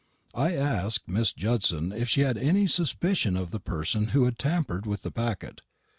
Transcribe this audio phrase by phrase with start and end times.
[0.33, 4.87] I asked Miss Judson if she had any suspicion of the person who had tampered
[4.87, 5.61] with the packet.